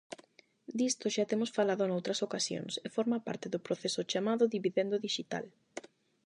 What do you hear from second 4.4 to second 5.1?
dividendo